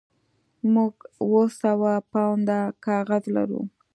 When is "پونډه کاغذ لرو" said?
2.11-3.61